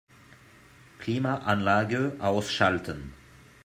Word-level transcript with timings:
Klimaanlage 0.97 2.13
ausschalten. 2.17 3.13